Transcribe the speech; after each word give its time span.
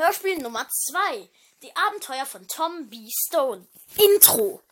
Hörspiel 0.00 0.38
Nummer 0.38 0.66
2. 0.66 1.28
Die 1.62 1.76
Abenteuer 1.76 2.24
von 2.24 2.48
Tom 2.48 2.88
B. 2.88 3.06
Stone. 3.26 3.66
Intro. 3.98 4.62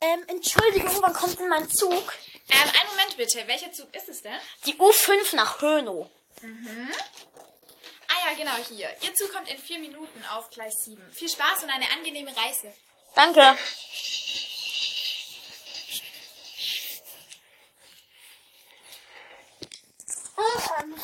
Ähm, 0.00 0.24
Entschuldigung, 0.28 0.96
wann 1.00 1.12
kommt 1.12 1.40
denn 1.40 1.48
mein 1.48 1.68
Zug? 1.68 1.90
Ähm, 1.90 2.70
einen 2.80 2.90
Moment 2.90 3.16
bitte. 3.16 3.42
Welcher 3.48 3.72
Zug 3.72 3.92
ist 3.92 4.08
es 4.08 4.22
denn? 4.22 4.38
Die 4.64 4.74
U5 4.74 5.34
nach 5.34 5.60
Hönow. 5.60 6.08
Ah 8.06 8.30
ja, 8.30 8.36
genau 8.36 8.56
hier. 8.68 8.88
Ihr 9.00 9.14
Zug 9.16 9.32
kommt 9.32 9.50
in 9.50 9.58
vier 9.58 9.80
Minuten 9.80 10.24
auf 10.26 10.50
Gleis 10.50 10.84
7. 10.84 11.02
Viel 11.10 11.28
Spaß 11.28 11.64
und 11.64 11.70
eine 11.70 11.90
angenehme 11.90 12.30
Reise. 12.36 12.72
Danke. 13.16 13.58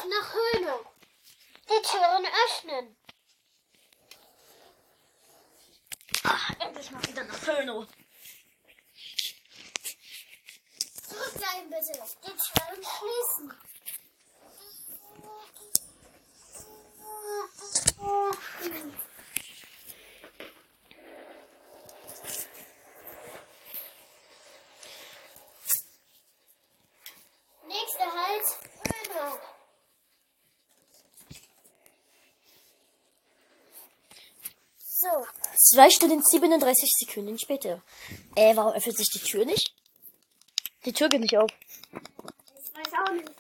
Nach 0.09 0.35
Höhle. 0.35 0.85
Die 1.69 1.83
Türen 1.83 2.27
öffnen. 2.47 2.97
Ah, 6.25 6.55
endlich 6.61 6.91
mal 6.91 7.07
wieder 7.07 7.25
nach 7.25 7.47
Hönow. 7.47 7.87
Zurückbleiben 11.09 11.71
bitte. 11.71 12.05
Die 12.25 12.37
Türen 12.37 12.85
schließen. 12.85 13.53
So, 35.01 35.27
Zwei 35.57 35.91
Stunden 35.91 36.25
37 36.25 36.91
Sekunden 36.99 37.39
später. 37.39 37.81
Äh, 38.35 38.57
warum 38.57 38.73
öffnet 38.73 38.97
sich 38.97 39.09
die 39.11 39.21
Tür 39.21 39.45
nicht? 39.45 39.73
Die 40.85 40.93
Tür 40.93 41.09
geht 41.09 41.21
nicht 41.21 41.39
auf. 41.39 41.51
ich 41.93 42.75
weiß 42.75 42.93
auch 43.07 43.13
nicht. 43.13 43.31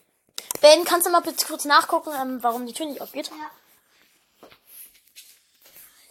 Ben, 0.60 0.84
kannst 0.84 1.08
du 1.08 1.10
mal 1.10 1.18
bitte 1.18 1.44
kurz 1.44 1.64
nachgucken, 1.64 2.12
ähm, 2.14 2.40
warum 2.44 2.64
die 2.64 2.72
Tür 2.72 2.86
nicht 2.86 3.00
aufgeht? 3.00 3.28
Ja. 3.30 3.50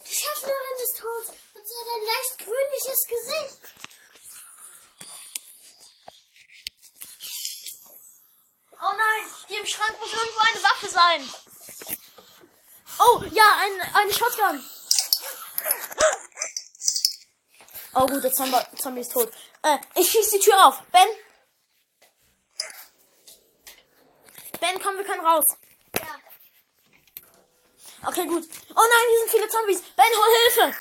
Die 0.06 0.14
Schaffnerin 0.14 0.82
ist 0.82 0.98
tot 0.98 1.34
und 1.54 1.66
sie 1.66 1.74
hat 1.80 1.88
ein 1.96 2.04
leicht 2.04 2.38
grünliches 2.44 3.06
Gesicht. 3.08 3.74
Oh 8.82 8.92
nein, 8.92 9.32
hier 9.46 9.60
im 9.60 9.66
Schrank 9.66 9.96
muss 9.98 10.12
irgendwo 10.12 10.40
eine 10.40 10.62
Waffe 10.62 10.88
sein. 10.88 11.30
Oh, 13.00 13.22
ja, 13.32 13.44
ein, 13.60 13.94
eine 13.94 14.12
Shotgun. 14.12 14.62
Oh 18.00 18.06
gut, 18.06 18.22
der 18.22 18.32
Zombie, 18.32 18.56
Zombie 18.76 19.00
ist 19.00 19.12
tot. 19.12 19.28
Äh, 19.60 19.76
ich 19.96 20.08
schieß 20.08 20.30
die 20.30 20.38
Tür 20.38 20.66
auf. 20.66 20.80
Ben? 20.92 21.08
Ben, 24.60 24.80
komm, 24.80 24.96
wir 24.96 25.04
können 25.04 25.26
raus. 25.26 25.56
Ja. 25.98 26.06
Okay, 28.06 28.24
gut. 28.26 28.44
Oh 28.70 28.74
nein, 28.74 29.08
hier 29.10 29.18
sind 29.18 29.30
viele 29.30 29.48
Zombies. 29.48 29.82
Ben, 29.96 30.06
hol 30.14 30.28
Hilfe. 30.44 30.78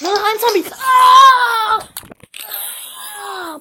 Nur 0.00 0.14
noch 0.14 0.24
ein 0.24 0.40
Zombie. 0.40 0.64
Ah! 0.72 1.88
Ah! 3.22 3.60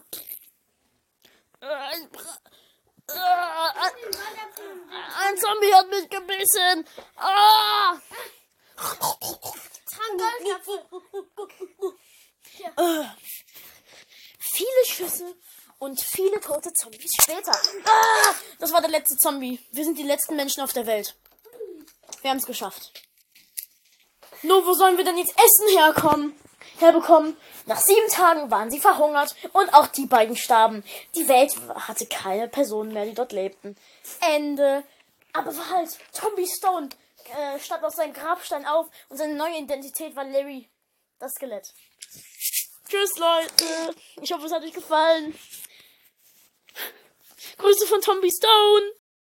Ah! 1.62 2.53
Ein 5.18 5.38
Zombie 5.38 5.74
hat 5.74 5.90
mich 5.90 6.10
gebissen. 6.10 6.88
Ah! 7.18 8.00
Viele 14.40 14.86
Schüsse 14.86 15.36
und 15.80 16.02
viele 16.02 16.40
tote 16.40 16.72
Zombies 16.74 17.12
später. 17.22 17.52
Ah! 17.52 18.36
Das 18.60 18.72
war 18.72 18.82
der 18.82 18.90
letzte 18.90 19.18
Zombie. 19.18 19.60
Wir 19.72 19.84
sind 19.84 19.98
die 19.98 20.04
letzten 20.04 20.36
Menschen 20.36 20.62
auf 20.64 20.72
der 20.74 20.86
Welt. 20.86 21.16
Wir 22.22 22.30
haben 22.30 22.38
es 22.38 22.46
geschafft. 22.46 22.94
Nur 24.44 24.66
wo 24.66 24.74
sollen 24.74 24.98
wir 24.98 25.04
denn 25.04 25.18
jetzt 25.18 25.34
Essen 25.38 25.78
herkommen? 25.78 26.40
Herbekommen? 26.80 27.38
Nach 27.66 27.80
sieben 27.80 28.08
Tagen 28.10 28.52
waren 28.52 28.72
sie 28.72 28.80
verhungert 28.80 29.36
und 29.54 29.74
auch 29.74 29.88
die 29.88 30.06
beiden 30.06 30.36
starben. 30.36 30.84
Die 31.16 31.28
Welt 31.28 31.56
hatte 31.88 32.06
keine 32.06 32.48
Personen 32.48 32.94
mehr, 32.94 33.06
die 33.06 33.14
dort 33.14 33.32
lebten. 33.32 33.76
Ende. 34.22 34.84
Aber 35.34 35.56
war 35.56 35.70
halt 35.70 35.98
Tommy 36.14 36.48
Stone 36.48 36.90
äh, 37.30 37.60
stand 37.60 37.84
aus 37.84 37.96
seinem 37.96 38.14
Grabstein 38.14 38.66
auf 38.66 38.88
und 39.10 39.18
seine 39.18 39.36
neue 39.36 39.60
Identität 39.60 40.16
war 40.16 40.26
Larry, 40.26 40.70
das 41.20 41.32
Skelett. 41.34 41.68
Tschüss, 42.88 43.18
Leute. 43.18 43.96
Ich 44.22 44.32
hoffe, 44.32 44.46
es 44.46 44.52
hat 44.52 44.64
euch 44.64 44.74
gefallen. 44.74 45.38
Grüße 47.58 47.88
von 47.88 48.02
Tommy 48.02 48.30
Stone. 48.32 48.92